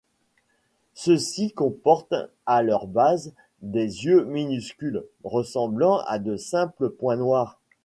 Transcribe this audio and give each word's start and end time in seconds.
Ceux-ci 0.95 1.51
comportent 1.51 2.15
à 2.47 2.63
leur 2.63 2.87
base 2.87 3.33
des 3.61 3.83
yeux 4.05 4.23
minuscules, 4.25 5.05
ressemblant 5.23 5.99
à 6.07 6.17
de 6.17 6.37
simples 6.37 6.89
points 6.89 7.17
noirs. 7.17 7.59